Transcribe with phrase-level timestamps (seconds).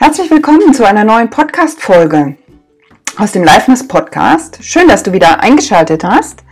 [0.00, 2.36] Herzlich willkommen zu einer neuen Podcast-Folge
[3.16, 4.62] aus dem Liveness Podcast.
[4.62, 6.44] Schön, dass du wieder eingeschaltet hast.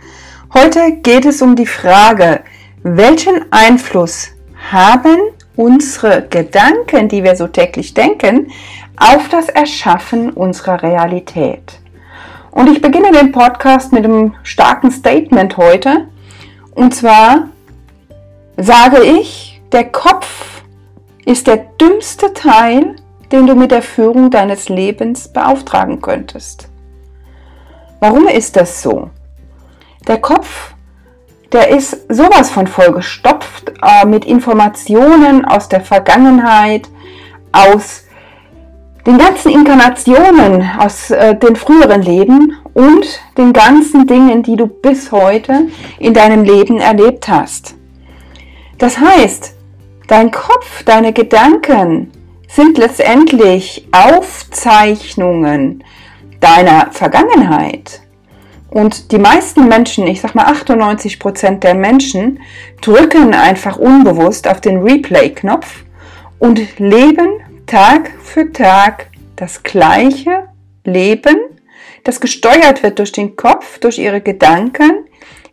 [0.53, 2.41] Heute geht es um die Frage,
[2.83, 4.31] welchen Einfluss
[4.69, 5.15] haben
[5.55, 8.51] unsere Gedanken, die wir so täglich denken,
[8.97, 11.79] auf das Erschaffen unserer Realität.
[12.51, 16.09] Und ich beginne den Podcast mit einem starken Statement heute.
[16.75, 17.47] Und zwar
[18.57, 20.63] sage ich, der Kopf
[21.23, 22.97] ist der dümmste Teil
[23.31, 26.69] den du mit der Führung deines Lebens beauftragen könntest.
[27.99, 29.09] Warum ist das so?
[30.07, 30.73] Der Kopf,
[31.51, 36.87] der ist sowas von vollgestopft äh, mit Informationen aus der Vergangenheit,
[37.51, 38.03] aus
[39.05, 45.11] den ganzen Inkarnationen aus äh, den früheren Leben und den ganzen Dingen, die du bis
[45.13, 47.75] heute in deinem Leben erlebt hast.
[48.77, 49.55] Das heißt,
[50.07, 52.11] dein Kopf, deine Gedanken,
[52.47, 55.83] sind letztendlich Aufzeichnungen
[56.39, 58.01] deiner Vergangenheit.
[58.69, 62.41] Und die meisten Menschen, ich sag mal 98 Prozent der Menschen,
[62.81, 65.83] drücken einfach unbewusst auf den Replay-Knopf
[66.39, 70.49] und leben Tag für Tag das gleiche
[70.83, 71.35] Leben,
[72.03, 75.05] das gesteuert wird durch den Kopf, durch ihre Gedanken,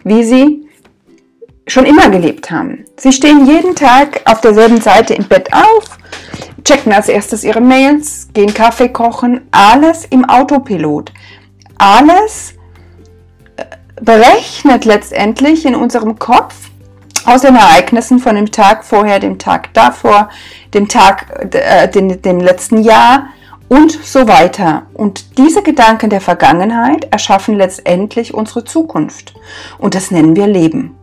[0.05, 0.69] wie sie
[1.67, 2.85] schon immer gelebt haben.
[2.97, 5.99] Sie stehen jeden Tag auf derselben Seite im Bett auf,
[6.65, 11.13] checken als erstes ihre Mails, gehen Kaffee kochen, alles im Autopilot.
[11.79, 12.55] Alles
[13.57, 13.65] äh,
[14.01, 16.55] berechnet letztendlich in unserem Kopf
[17.27, 20.29] aus den Ereignissen von dem Tag vorher, dem Tag davor,
[20.73, 23.29] dem Tag, äh, dem, dem letzten Jahr
[23.69, 24.87] und so weiter.
[24.95, 29.35] Und diese Gedanken der Vergangenheit erschaffen letztendlich unsere Zukunft.
[29.79, 30.97] Und das nennen wir Leben.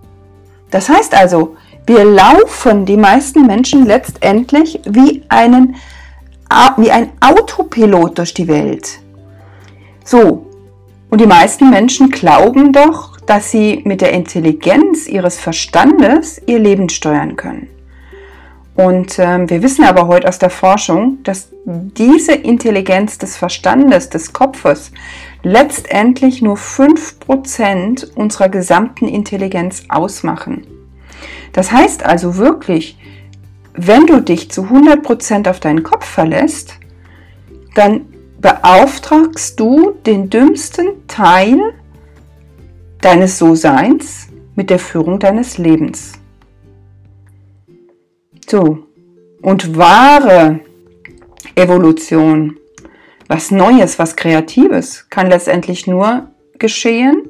[0.69, 5.75] Das heißt also, wir laufen, die meisten Menschen, letztendlich wie, einen,
[6.77, 8.99] wie ein Autopilot durch die Welt.
[10.03, 10.45] So,
[11.09, 16.89] und die meisten Menschen glauben doch, dass sie mit der Intelligenz ihres Verstandes ihr Leben
[16.89, 17.67] steuern können.
[18.75, 24.31] Und ähm, wir wissen aber heute aus der Forschung, dass diese Intelligenz des Verstandes, des
[24.31, 24.91] Kopfes,
[25.43, 30.65] letztendlich nur 5% unserer gesamten Intelligenz ausmachen.
[31.53, 32.97] Das heißt also wirklich,
[33.73, 36.75] wenn du dich zu 100% auf deinen Kopf verlässt,
[37.75, 38.05] dann
[38.39, 41.59] beauftragst du den dümmsten Teil
[43.01, 46.13] deines So-Seins mit der Führung deines Lebens.
[48.47, 48.87] So,
[49.41, 50.59] und wahre
[51.55, 52.57] Evolution,
[53.27, 57.29] was Neues, was Kreatives, kann letztendlich nur geschehen,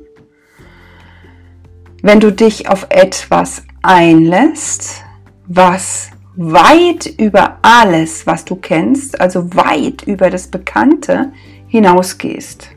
[2.02, 5.04] wenn du dich auf etwas einlässt,
[5.48, 11.32] was weit über alles, was du kennst, also weit über das Bekannte
[11.68, 12.70] hinausgehst.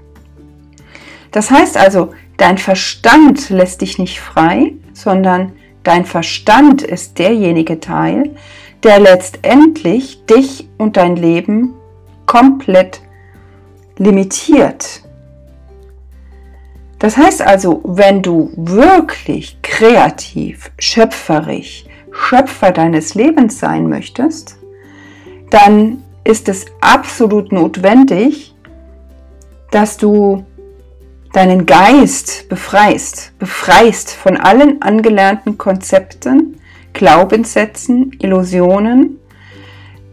[1.31, 8.35] Das heißt also, dein Verstand lässt dich nicht frei, sondern dein Verstand ist derjenige Teil,
[8.83, 11.75] der letztendlich dich und dein Leben
[12.27, 13.01] komplett
[13.99, 15.03] limitiert.
[16.99, 24.57] Das heißt also, wenn du wirklich kreativ, schöpferisch, Schöpfer deines Lebens sein möchtest,
[25.51, 28.55] dann ist es absolut notwendig,
[29.71, 30.45] dass du
[31.33, 36.61] deinen Geist befreist, befreist von allen angelernten Konzepten,
[36.93, 39.19] Glaubenssätzen, Illusionen,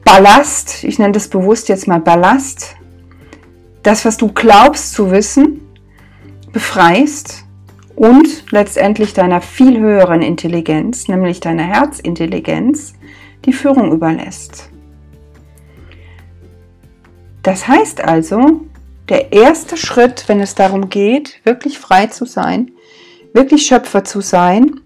[0.03, 2.75] Ballast, ich nenne das bewusst jetzt mal Ballast,
[3.83, 5.60] das, was du glaubst zu wissen,
[6.53, 7.45] befreist
[7.95, 12.93] und letztendlich deiner viel höheren Intelligenz, nämlich deiner Herzintelligenz,
[13.45, 14.69] die Führung überlässt.
[17.43, 18.61] Das heißt also,
[19.09, 22.71] der erste Schritt, wenn es darum geht, wirklich frei zu sein,
[23.33, 24.79] wirklich Schöpfer zu sein,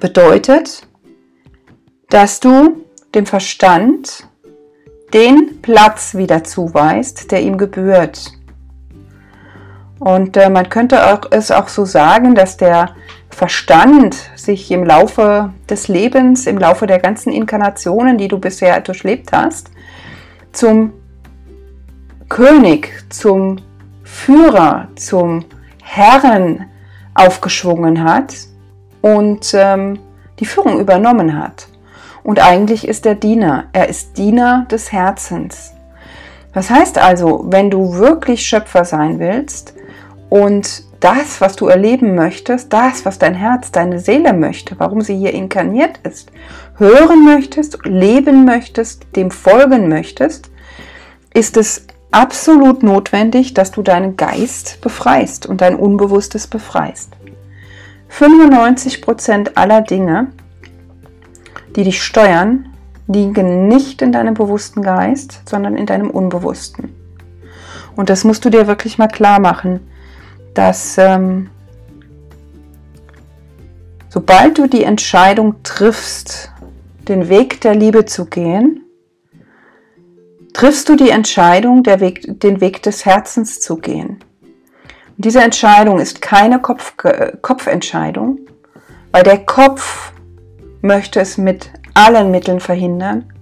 [0.00, 0.86] bedeutet,
[2.08, 4.26] dass du dem Verstand
[5.12, 8.32] den Platz wieder zuweist, der ihm gebührt.
[10.04, 12.90] Und äh, man könnte auch, es auch so sagen, dass der
[13.30, 19.32] Verstand sich im Laufe des Lebens, im Laufe der ganzen Inkarnationen, die du bisher durchlebt
[19.32, 19.70] hast,
[20.52, 20.92] zum
[22.28, 23.56] König, zum
[24.02, 25.46] Führer, zum
[25.82, 26.66] Herren
[27.14, 28.34] aufgeschwungen hat
[29.00, 30.00] und ähm,
[30.38, 31.68] die Führung übernommen hat.
[32.22, 33.68] Und eigentlich ist er Diener.
[33.72, 35.72] Er ist Diener des Herzens.
[36.52, 39.74] Das heißt also, wenn du wirklich Schöpfer sein willst,
[40.34, 45.16] und das, was du erleben möchtest, das, was dein Herz, deine Seele möchte, warum sie
[45.16, 46.32] hier inkarniert ist,
[46.76, 50.50] hören möchtest, leben möchtest, dem folgen möchtest,
[51.32, 57.12] ist es absolut notwendig, dass du deinen Geist befreist und dein Unbewusstes befreist.
[58.10, 60.32] 95% aller Dinge,
[61.76, 62.70] die dich steuern,
[63.06, 66.92] liegen nicht in deinem bewussten Geist, sondern in deinem Unbewussten.
[67.94, 69.78] Und das musst du dir wirklich mal klar machen,
[70.54, 71.50] dass ähm,
[74.08, 76.52] sobald du die Entscheidung triffst,
[77.08, 78.84] den Weg der Liebe zu gehen,
[80.52, 84.20] triffst du die Entscheidung, Weg, den Weg des Herzens zu gehen.
[85.16, 86.94] Und diese Entscheidung ist keine Kopf,
[87.42, 88.38] Kopfentscheidung,
[89.12, 90.12] weil der Kopf
[90.80, 93.32] möchte es mit allen Mitteln verhindern,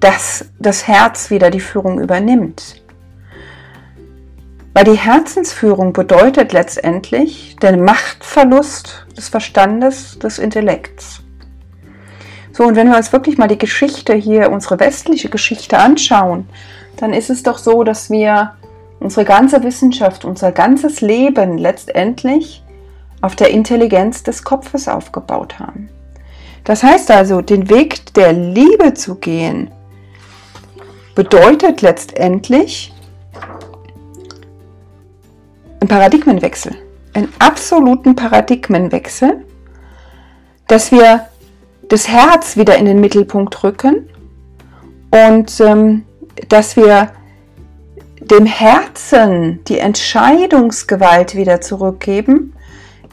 [0.00, 2.82] dass das Herz wieder die Führung übernimmt.
[4.76, 11.22] Weil die Herzensführung bedeutet letztendlich den Machtverlust des Verstandes, des Intellekts.
[12.52, 16.46] So, und wenn wir uns wirklich mal die Geschichte hier, unsere westliche Geschichte anschauen,
[16.98, 18.52] dann ist es doch so, dass wir
[19.00, 22.62] unsere ganze Wissenschaft, unser ganzes Leben letztendlich
[23.22, 25.88] auf der Intelligenz des Kopfes aufgebaut haben.
[26.64, 29.70] Das heißt also, den Weg der Liebe zu gehen,
[31.14, 32.92] bedeutet letztendlich,
[35.80, 36.74] einen Paradigmenwechsel,
[37.14, 39.44] einen absoluten Paradigmenwechsel,
[40.68, 41.26] dass wir
[41.88, 44.08] das Herz wieder in den Mittelpunkt rücken
[45.10, 46.04] und ähm,
[46.48, 47.12] dass wir
[48.20, 52.54] dem Herzen die Entscheidungsgewalt wieder zurückgeben,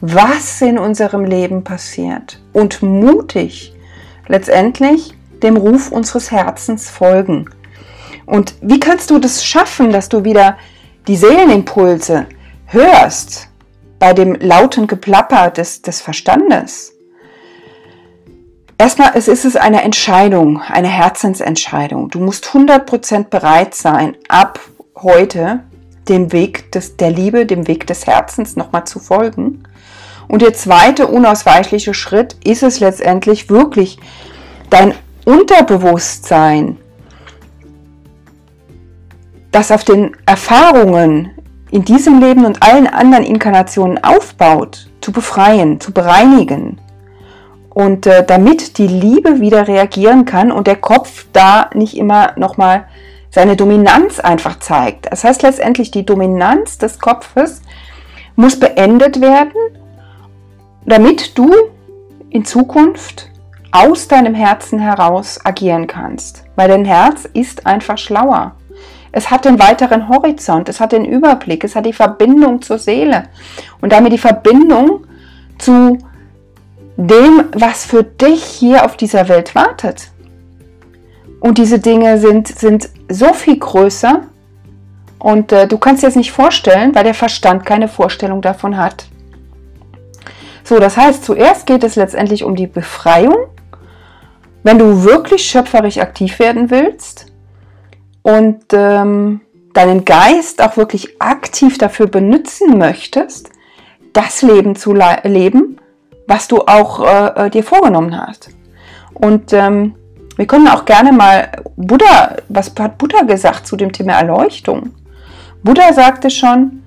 [0.00, 3.72] was in unserem Leben passiert und mutig
[4.26, 7.48] letztendlich dem Ruf unseres Herzens folgen.
[8.26, 10.56] Und wie kannst du das schaffen, dass du wieder
[11.06, 12.26] die Seelenimpulse
[12.74, 13.48] hörst
[13.98, 16.92] bei dem lauten Geplapper des, des Verstandes.
[18.76, 22.10] Erstmal, es ist es eine Entscheidung, eine Herzensentscheidung.
[22.10, 24.60] Du musst 100% bereit sein, ab
[24.96, 25.60] heute
[26.08, 29.62] dem Weg des, der Liebe, dem Weg des Herzens nochmal zu folgen.
[30.28, 33.98] Und der zweite unausweichliche Schritt ist es letztendlich wirklich,
[34.70, 34.94] dein
[35.24, 36.78] Unterbewusstsein,
[39.50, 41.30] das auf den Erfahrungen
[41.74, 46.80] in diesem Leben und allen anderen Inkarnationen aufbaut, zu befreien, zu bereinigen.
[47.68, 52.86] Und äh, damit die Liebe wieder reagieren kann und der Kopf da nicht immer nochmal
[53.28, 55.10] seine Dominanz einfach zeigt.
[55.10, 57.60] Das heißt letztendlich, die Dominanz des Kopfes
[58.36, 59.58] muss beendet werden,
[60.86, 61.52] damit du
[62.30, 63.30] in Zukunft
[63.72, 66.44] aus deinem Herzen heraus agieren kannst.
[66.54, 68.52] Weil dein Herz ist einfach schlauer.
[69.16, 73.28] Es hat den weiteren Horizont, es hat den Überblick, es hat die Verbindung zur Seele
[73.80, 75.06] und damit die Verbindung
[75.56, 75.98] zu
[76.96, 80.10] dem, was für dich hier auf dieser Welt wartet.
[81.38, 84.22] Und diese Dinge sind, sind so viel größer
[85.20, 89.06] und äh, du kannst dir das nicht vorstellen, weil der Verstand keine Vorstellung davon hat.
[90.64, 93.36] So, das heißt, zuerst geht es letztendlich um die Befreiung.
[94.64, 97.26] Wenn du wirklich schöpferisch aktiv werden willst,
[98.24, 99.42] und ähm,
[99.74, 103.50] deinen Geist auch wirklich aktiv dafür benutzen möchtest,
[104.14, 105.78] das Leben zu leben,
[106.26, 108.48] was du auch äh, äh, dir vorgenommen hast.
[109.12, 109.94] Und ähm,
[110.36, 114.94] wir können auch gerne mal Buddha, was hat Buddha gesagt zu dem Thema Erleuchtung?
[115.62, 116.82] Buddha sagte schon,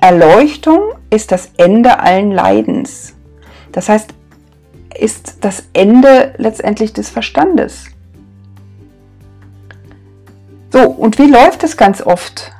[0.00, 3.14] Erleuchtung ist das Ende allen Leidens.
[3.70, 4.12] Das heißt,
[4.98, 7.86] ist das Ende letztendlich des Verstandes.
[10.72, 12.52] So, und wie läuft es ganz oft?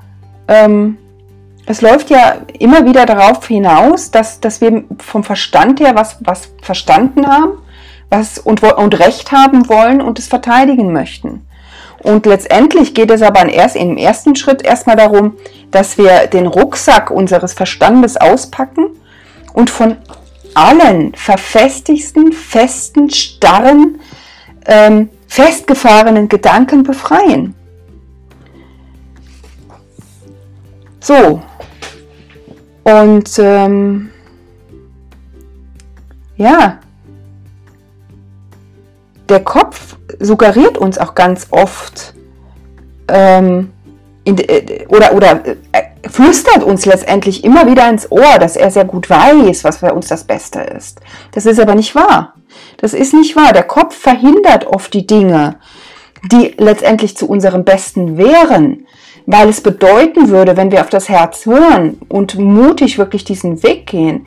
[0.49, 0.99] Ähm,
[1.67, 6.50] es läuft ja immer wieder darauf hinaus, dass, dass wir vom Verstand her was, was
[6.62, 7.59] verstanden haben
[8.11, 11.47] was, und, und Recht haben wollen und es verteidigen möchten.
[12.02, 15.37] Und letztendlich geht es aber erst im ersten Schritt erstmal darum,
[15.71, 18.87] dass wir den Rucksack unseres Verstandes auspacken
[19.52, 19.97] und von
[20.55, 24.00] allen verfestigsten, festen, starren,
[24.67, 27.55] ähm, festgefahrenen Gedanken befreien.
[31.00, 31.42] So.
[32.85, 34.11] Und ähm,
[36.37, 36.78] ja,
[39.28, 42.14] der Kopf suggeriert uns auch ganz oft
[43.09, 43.71] ähm,
[44.25, 45.42] in, äh, oder, oder
[45.73, 49.95] äh, flüstert uns letztendlich immer wieder ins Ohr, dass er sehr gut weiß, was für
[49.95, 51.00] uns das Beste ist.
[51.33, 52.35] Das ist aber nicht wahr.
[52.78, 53.52] Das ist nicht wahr.
[53.52, 55.57] Der Kopf verhindert oft die Dinge,
[56.33, 58.87] die letztendlich zu unserem Besten wären
[59.27, 63.87] weil es bedeuten würde, wenn wir auf das Herz hören und mutig wirklich diesen Weg
[63.87, 64.27] gehen,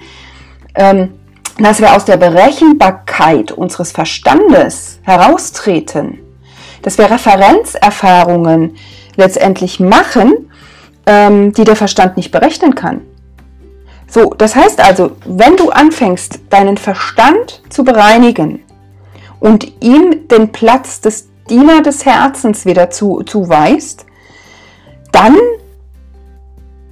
[0.75, 1.13] ähm,
[1.59, 6.19] dass wir aus der Berechenbarkeit unseres Verstandes heraustreten,
[6.81, 8.75] dass wir Referenzerfahrungen
[9.15, 10.49] letztendlich machen,
[11.05, 13.01] ähm, die der Verstand nicht berechnen kann.
[14.07, 18.63] So, das heißt also, wenn du anfängst, deinen Verstand zu bereinigen
[19.39, 24.05] und ihm den Platz des Diener des Herzens wieder zu, zuweist,
[25.13, 25.37] dann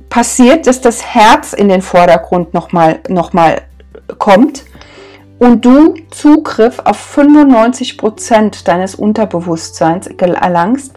[0.09, 3.61] passiert, dass das Herz in den Vordergrund nochmal noch mal
[4.17, 4.63] kommt
[5.39, 10.93] und du Zugriff auf 95 Prozent deines Unterbewusstseins erlangst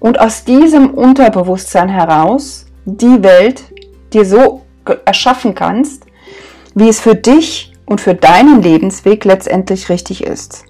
[0.00, 3.64] und aus diesem Unterbewusstsein heraus die Welt
[4.12, 4.62] dir so
[5.04, 6.04] erschaffen kannst,
[6.74, 10.64] wie es für dich und für deinen Lebensweg letztendlich richtig ist.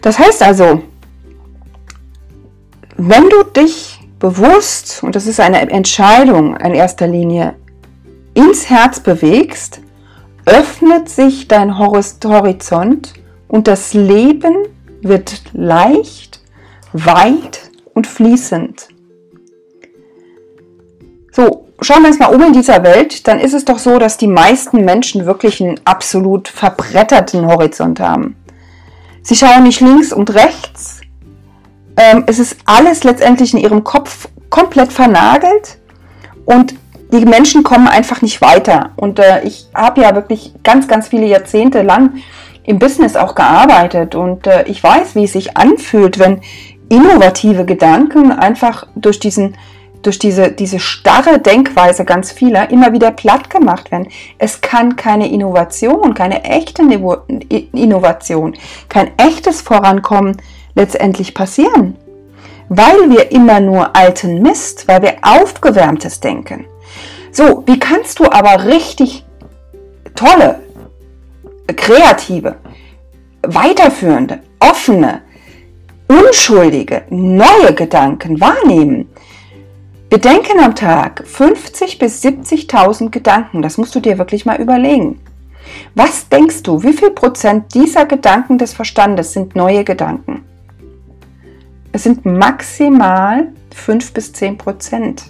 [0.00, 0.82] Das heißt also,
[3.04, 7.54] wenn du dich bewusst, und das ist eine Entscheidung in erster Linie,
[8.32, 9.80] ins Herz bewegst,
[10.46, 13.14] öffnet sich dein Horizont
[13.48, 14.54] und das Leben
[15.00, 16.40] wird leicht,
[16.92, 18.88] weit und fließend.
[21.32, 24.16] So, schauen wir uns mal um in dieser Welt, dann ist es doch so, dass
[24.16, 28.36] die meisten Menschen wirklich einen absolut verbretterten Horizont haben.
[29.22, 31.01] Sie schauen nicht links und rechts.
[31.96, 35.78] Ähm, es ist alles letztendlich in ihrem Kopf komplett vernagelt
[36.44, 36.74] und
[37.12, 38.90] die Menschen kommen einfach nicht weiter.
[38.96, 42.22] Und äh, ich habe ja wirklich ganz, ganz viele Jahrzehnte lang
[42.64, 46.40] im Business auch gearbeitet und äh, ich weiß, wie es sich anfühlt, wenn
[46.88, 49.56] innovative Gedanken einfach durch diesen
[50.02, 54.08] durch diese, diese starre Denkweise ganz vieler immer wieder platt gemacht werden.
[54.36, 56.82] Es kann keine Innovation, keine echte
[57.72, 58.56] Innovation,
[58.88, 60.38] kein echtes Vorankommen
[60.74, 61.96] letztendlich passieren.
[62.68, 66.64] Weil wir immer nur alten Mist, weil wir aufgewärmtes denken.
[67.30, 69.24] So, wie kannst du aber richtig
[70.14, 70.60] tolle,
[71.76, 72.56] kreative,
[73.42, 75.22] weiterführende, offene,
[76.08, 79.08] unschuldige, neue Gedanken wahrnehmen?
[80.12, 83.62] Wir denken am Tag 50 bis 70.000 Gedanken.
[83.62, 85.20] Das musst du dir wirklich mal überlegen.
[85.94, 90.44] Was denkst du, wie viel Prozent dieser Gedanken des Verstandes sind neue Gedanken?
[91.94, 95.24] Es sind maximal 5 bis 10 Prozent.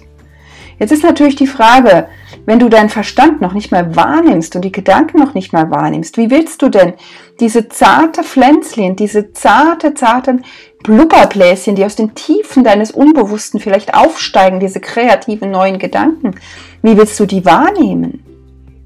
[0.79, 2.07] Jetzt ist natürlich die Frage,
[2.45, 6.17] wenn du deinen Verstand noch nicht mal wahrnimmst und die Gedanken noch nicht mal wahrnimmst,
[6.17, 6.93] wie willst du denn
[7.39, 10.43] diese zarte Pflänzchen, diese zarte, zarten
[10.83, 16.35] Blubberbläschen, die aus den Tiefen deines Unbewussten vielleicht aufsteigen, diese kreativen neuen Gedanken,
[16.81, 18.23] wie willst du die wahrnehmen,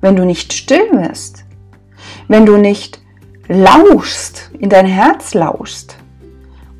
[0.01, 1.45] wenn du nicht still wirst,
[2.27, 3.01] wenn du nicht
[3.47, 5.97] lauschst, in dein Herz lauschst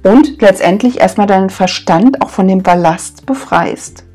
[0.08, 4.06] und letztendlich erstmal deinen Verstand auch von dem Ballast befreist.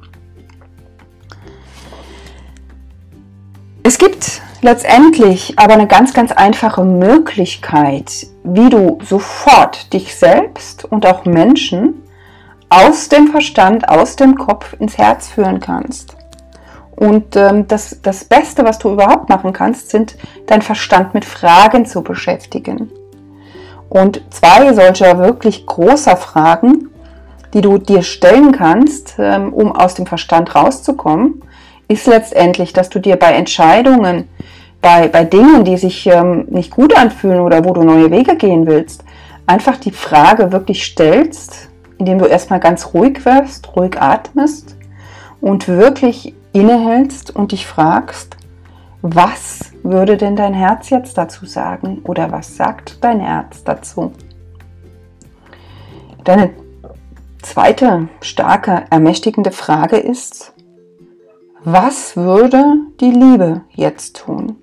[3.82, 11.04] Es gibt letztendlich aber eine ganz, ganz einfache Möglichkeit, wie du sofort dich selbst und
[11.04, 12.02] auch Menschen
[12.70, 16.16] aus dem Verstand, aus dem Kopf ins Herz führen kannst.
[16.96, 21.84] Und ähm, das, das Beste, was du überhaupt machen kannst, sind dein Verstand mit Fragen
[21.84, 22.90] zu beschäftigen.
[23.92, 26.88] Und zwei solcher wirklich großer Fragen,
[27.52, 31.42] die du dir stellen kannst, ähm, um aus dem Verstand rauszukommen,
[31.88, 34.30] ist letztendlich, dass du dir bei Entscheidungen,
[34.80, 38.66] bei, bei Dingen, die sich ähm, nicht gut anfühlen oder wo du neue Wege gehen
[38.66, 39.04] willst,
[39.46, 41.68] einfach die Frage wirklich stellst,
[41.98, 44.74] indem du erstmal ganz ruhig wirst, ruhig atmest
[45.42, 48.38] und wirklich innehältst und dich fragst,
[49.02, 54.12] was würde denn dein Herz jetzt dazu sagen oder was sagt dein Herz dazu?
[56.22, 56.50] Deine
[57.42, 60.54] zweite starke, ermächtigende Frage ist,
[61.64, 62.64] was würde
[63.00, 64.56] die Liebe jetzt tun?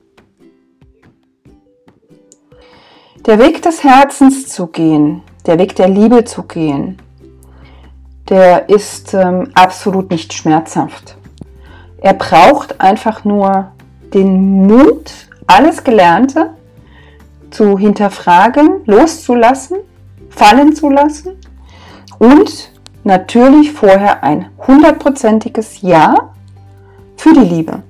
[3.26, 6.98] Der Weg des Herzens zu gehen, der Weg der Liebe zu gehen,
[8.30, 11.18] der ist ähm, absolut nicht schmerzhaft.
[11.98, 13.74] Er braucht einfach nur
[14.14, 15.12] den Mut,
[15.48, 16.52] alles Gelernte
[17.50, 19.78] zu hinterfragen, loszulassen,
[20.30, 21.32] fallen zu lassen
[22.20, 22.72] und
[23.04, 26.32] natürlich vorher ein hundertprozentiges Ja
[27.18, 27.84] für die Liebe.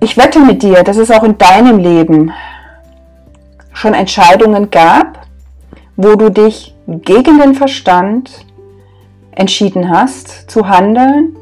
[0.00, 2.32] Ich wette mit dir, dass es auch in deinem Leben
[3.72, 5.26] schon Entscheidungen gab,
[5.96, 8.46] wo du dich gegen den Verstand
[9.32, 11.35] entschieden hast zu handeln,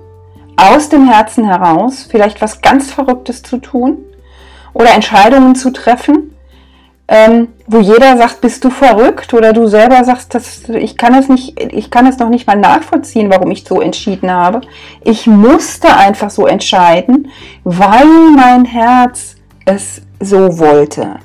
[0.57, 3.99] aus dem Herzen heraus vielleicht was ganz Verrücktes zu tun
[4.73, 6.35] oder Entscheidungen zu treffen,
[7.07, 11.29] ähm, wo jeder sagt, bist du verrückt oder du selber sagst, dass ich kann es
[11.29, 14.63] nicht, ich kann es noch nicht mal nachvollziehen, warum ich so entschieden habe.
[15.03, 17.31] Ich musste einfach so entscheiden,
[17.63, 21.17] weil mein Herz es so wollte.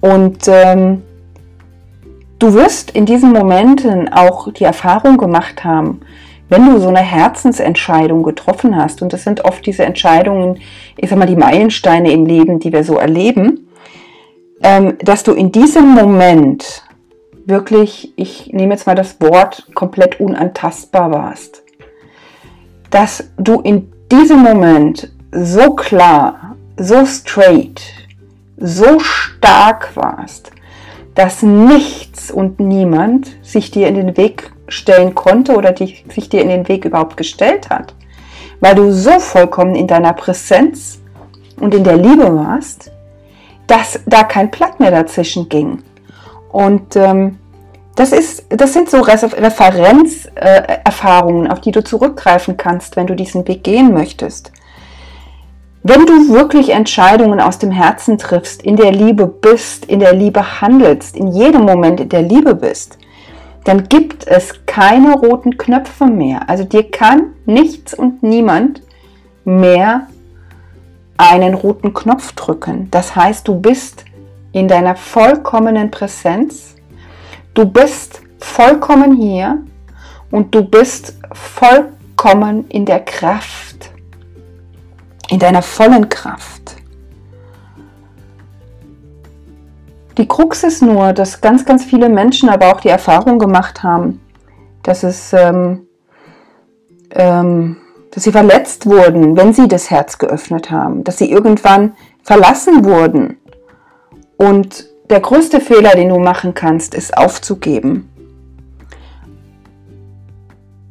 [0.00, 1.02] Und ähm,
[2.38, 6.00] du wirst in diesen Momenten auch die Erfahrung gemacht haben,
[6.48, 10.60] wenn du so eine Herzensentscheidung getroffen hast, und das sind oft diese Entscheidungen,
[10.96, 13.68] ich sag mal, die Meilensteine im Leben, die wir so erleben,
[14.62, 16.82] ähm, dass du in diesem Moment
[17.46, 21.62] wirklich, ich nehme jetzt mal das Wort, komplett unantastbar warst.
[22.90, 27.82] Dass du in diesem Moment so klar, so straight,
[28.56, 30.50] so stark warst,
[31.14, 36.42] dass nichts und niemand sich dir in den Weg stellen konnte oder die, sich dir
[36.42, 37.94] in den Weg überhaupt gestellt hat.
[38.60, 41.00] Weil du so vollkommen in deiner Präsenz
[41.60, 42.90] und in der Liebe warst,
[43.66, 45.82] dass da kein Blatt mehr dazwischen ging.
[46.50, 47.38] Und ähm,
[47.94, 53.46] das, ist, das sind so Referenzerfahrungen, äh, auf die du zurückgreifen kannst, wenn du diesen
[53.46, 54.52] Weg gehen möchtest.
[55.82, 60.60] Wenn du wirklich Entscheidungen aus dem Herzen triffst, in der Liebe bist, in der Liebe
[60.60, 62.98] handelst, in jedem Moment in der Liebe bist,
[63.64, 66.48] dann gibt es keine roten Knöpfe mehr.
[66.48, 68.82] Also dir kann nichts und niemand
[69.44, 70.06] mehr
[71.16, 72.88] einen roten Knopf drücken.
[72.90, 74.04] Das heißt, du bist
[74.52, 76.76] in deiner vollkommenen Präsenz,
[77.54, 79.58] du bist vollkommen hier
[80.30, 83.68] und du bist vollkommen in der Kraft
[85.28, 86.76] in deiner vollen Kraft.
[90.18, 94.20] Die Krux ist nur, dass ganz, ganz viele Menschen aber auch die Erfahrung gemacht haben,
[94.82, 95.86] dass es, ähm,
[97.12, 97.76] ähm,
[98.10, 101.94] dass sie verletzt wurden, wenn sie das Herz geöffnet haben, dass sie irgendwann
[102.24, 103.36] verlassen wurden.
[104.36, 108.10] Und der größte Fehler, den du machen kannst, ist aufzugeben.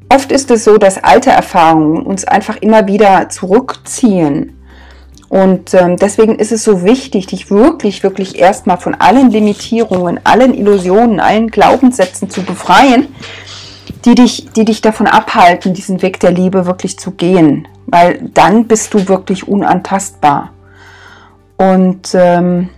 [0.09, 4.56] Oft ist es so, dass alte Erfahrungen uns einfach immer wieder zurückziehen.
[5.29, 10.53] Und ähm, deswegen ist es so wichtig, dich wirklich, wirklich erstmal von allen Limitierungen, allen
[10.53, 13.07] Illusionen, allen Glaubenssätzen zu befreien,
[14.05, 17.67] die dich, die dich davon abhalten, diesen Weg der Liebe wirklich zu gehen.
[17.87, 20.51] Weil dann bist du wirklich unantastbar.
[21.57, 22.69] Und ähm,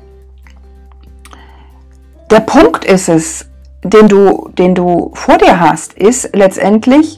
[2.31, 3.45] der Punkt ist es,
[3.83, 7.17] den du, den du vor dir hast, ist letztendlich,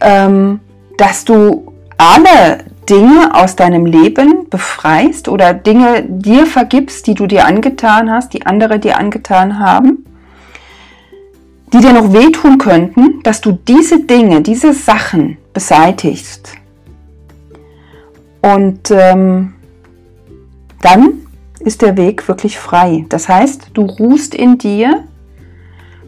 [0.00, 0.60] ähm,
[0.98, 7.46] dass du alle Dinge aus deinem Leben befreist oder Dinge dir vergibst, die du dir
[7.46, 10.04] angetan hast, die andere dir angetan haben,
[11.72, 16.52] die dir noch wehtun könnten, dass du diese Dinge, diese Sachen beseitigst.
[18.40, 19.54] Und ähm,
[20.80, 21.26] dann
[21.58, 23.04] ist der Weg wirklich frei.
[23.08, 25.04] Das heißt, du ruhst in dir,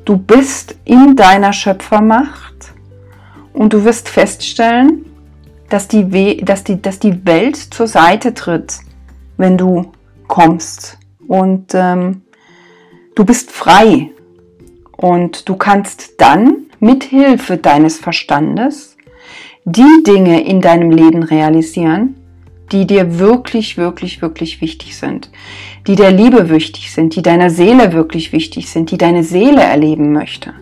[0.05, 2.73] du bist in deiner Schöpfermacht
[3.53, 5.05] und du wirst feststellen,
[5.69, 8.79] dass die, We dass, die, dass die Welt zur Seite tritt,
[9.37, 9.93] wenn du
[10.27, 10.99] kommst.
[11.27, 12.23] Und ähm,
[13.15, 14.11] du bist frei.
[14.97, 18.97] Und du kannst dann mit Hilfe deines Verstandes
[19.65, 22.17] die Dinge in deinem Leben realisieren,
[22.73, 25.31] die dir wirklich, wirklich, wirklich wichtig sind,
[25.87, 30.13] die der Liebe wichtig sind, die deiner Seele wirklich wichtig sind, die deine Seele erleben
[30.13, 30.55] möchte.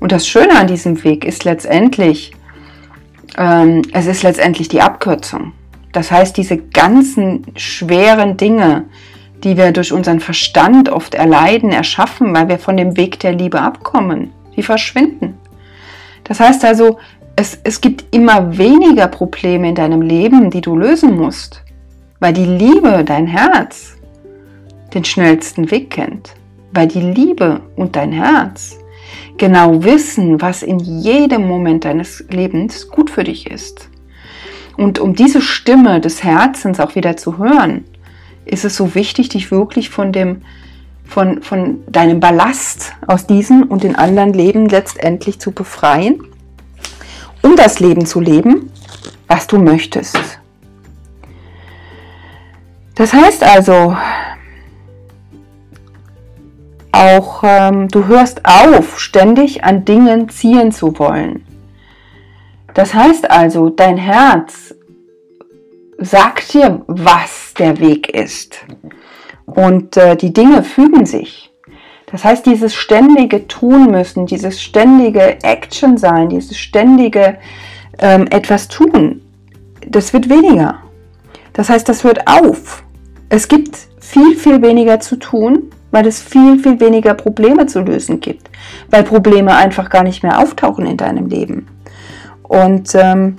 [0.00, 2.32] Und das Schöne an diesem Weg ist letztendlich,
[3.36, 5.52] ähm, es ist letztendlich die Abkürzung.
[5.92, 8.84] Das heißt, diese ganzen schweren Dinge,
[9.44, 13.60] die wir durch unseren Verstand oft erleiden, erschaffen, weil wir von dem Weg der Liebe
[13.60, 15.34] abkommen, die verschwinden.
[16.24, 16.98] Das heißt also,
[17.36, 21.62] es, es gibt immer weniger Probleme in deinem Leben, die du lösen musst,
[22.18, 23.96] weil die Liebe, dein Herz,
[24.94, 26.34] den schnellsten Weg kennt.
[26.72, 28.78] Weil die Liebe und dein Herz
[29.38, 33.88] genau wissen, was in jedem Moment deines Lebens gut für dich ist.
[34.76, 37.84] Und um diese Stimme des Herzens auch wieder zu hören,
[38.44, 40.42] ist es so wichtig, dich wirklich von dem
[41.06, 46.20] von, von deinem Ballast aus diesem und den anderen Leben letztendlich zu befreien,
[47.42, 48.70] um das Leben zu leben,
[49.28, 50.18] was du möchtest.
[52.96, 53.96] Das heißt also,
[56.96, 61.44] auch ähm, du hörst auf, ständig an Dingen ziehen zu wollen.
[62.74, 64.74] Das heißt also, dein Herz
[65.98, 68.58] sagt dir, was der Weg ist.
[69.44, 71.52] Und äh, die Dinge fügen sich.
[72.10, 77.38] Das heißt, dieses ständige Tun müssen, dieses ständige Action sein, dieses ständige
[77.98, 79.22] ähm, etwas tun,
[79.86, 80.82] das wird weniger.
[81.52, 82.84] Das heißt, das hört auf.
[83.28, 88.20] Es gibt viel, viel weniger zu tun weil es viel, viel weniger Probleme zu lösen
[88.20, 88.50] gibt,
[88.90, 91.68] weil Probleme einfach gar nicht mehr auftauchen in deinem Leben.
[92.42, 93.38] Und ähm,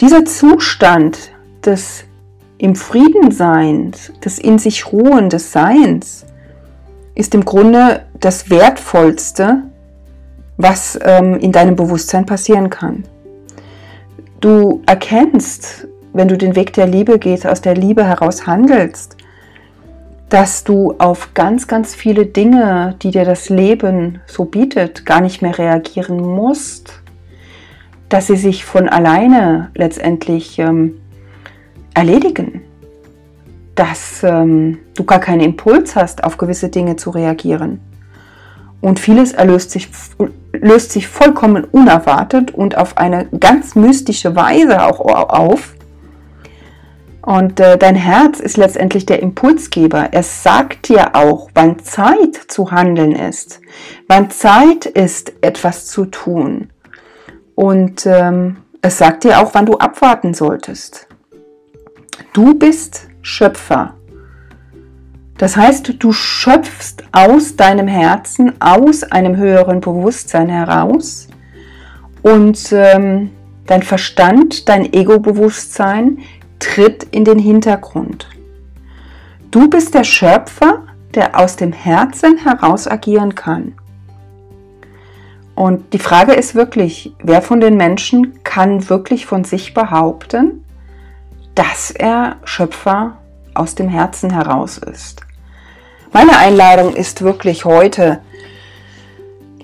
[0.00, 1.32] dieser Zustand
[1.64, 2.04] des
[2.58, 3.92] im Friedensein,
[4.24, 6.26] des in sich Ruhen des Seins,
[7.14, 9.62] ist im Grunde das Wertvollste,
[10.56, 13.04] was ähm, in deinem Bewusstsein passieren kann.
[14.40, 19.16] Du erkennst, wenn du den Weg der Liebe gehst, aus der Liebe heraus handelst,
[20.28, 25.40] dass du auf ganz, ganz viele Dinge, die dir das Leben so bietet, gar nicht
[25.40, 27.00] mehr reagieren musst,
[28.08, 31.00] dass sie sich von alleine letztendlich ähm,
[31.94, 32.62] erledigen,
[33.74, 37.80] dass ähm, du gar keinen Impuls hast, auf gewisse Dinge zu reagieren.
[38.80, 39.88] Und vieles erlöst sich,
[40.52, 45.74] löst sich vollkommen unerwartet und auf eine ganz mystische Weise auch auf.
[47.28, 50.08] Und äh, dein Herz ist letztendlich der Impulsgeber.
[50.12, 53.60] Es sagt dir auch, wann Zeit zu handeln ist,
[54.06, 56.70] wann Zeit ist, etwas zu tun.
[57.54, 61.06] Und ähm, es sagt dir auch, wann du abwarten solltest.
[62.32, 63.92] Du bist Schöpfer.
[65.36, 71.28] Das heißt, du schöpfst aus deinem Herzen, aus einem höheren Bewusstsein heraus
[72.22, 73.32] und ähm,
[73.66, 76.20] dein Verstand, dein Ego-Bewusstsein
[76.58, 78.28] tritt in den Hintergrund.
[79.50, 83.74] Du bist der Schöpfer, der aus dem Herzen heraus agieren kann.
[85.54, 90.64] Und die Frage ist wirklich, wer von den Menschen kann wirklich von sich behaupten,
[91.54, 93.16] dass er Schöpfer
[93.54, 95.22] aus dem Herzen heraus ist?
[96.12, 98.20] Meine Einladung ist wirklich heute,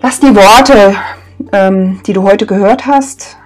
[0.02, 0.96] lass die Worte,
[1.52, 3.36] ähm, die du heute gehört hast,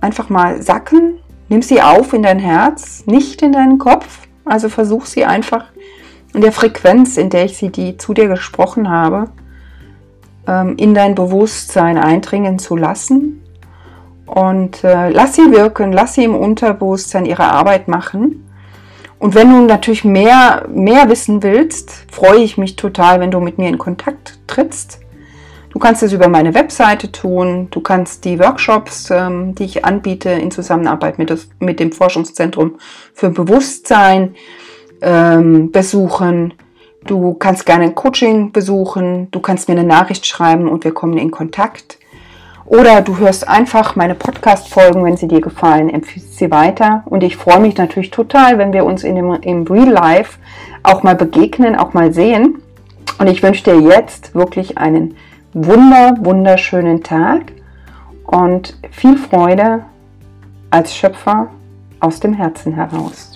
[0.00, 1.20] einfach mal sacken.
[1.48, 4.20] Nimm sie auf in dein Herz, nicht in deinen Kopf.
[4.44, 5.66] Also versuch sie einfach
[6.34, 9.30] in der Frequenz, in der ich sie die, zu dir gesprochen habe,
[10.46, 13.42] ähm, in dein Bewusstsein eindringen zu lassen.
[14.26, 18.48] Und äh, lass sie wirken, lass sie im Unterbewusstsein ihre Arbeit machen.
[19.18, 23.58] Und wenn du natürlich mehr, mehr wissen willst, freue ich mich total, wenn du mit
[23.58, 25.00] mir in Kontakt trittst.
[25.74, 30.30] Du kannst es über meine Webseite tun, du kannst die Workshops, ähm, die ich anbiete
[30.30, 32.76] in Zusammenarbeit mit, das, mit dem Forschungszentrum
[33.12, 34.36] für Bewusstsein
[35.02, 36.54] ähm, besuchen.
[37.04, 41.18] Du kannst gerne ein Coaching besuchen, du kannst mir eine Nachricht schreiben und wir kommen
[41.18, 41.98] in Kontakt.
[42.66, 47.02] Oder du hörst einfach meine Podcast-Folgen, wenn sie dir gefallen, empfiehlst sie weiter.
[47.06, 50.38] Und ich freue mich natürlich total, wenn wir uns in dem, im Real Life
[50.84, 52.62] auch mal begegnen, auch mal sehen.
[53.18, 55.16] Und ich wünsche dir jetzt wirklich einen
[55.54, 57.52] wunder, wunderschönen Tag
[58.24, 59.84] und viel Freude
[60.70, 61.48] als Schöpfer
[62.00, 63.33] aus dem Herzen heraus.